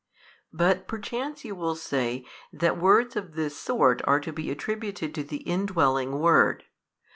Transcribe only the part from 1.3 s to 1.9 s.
you will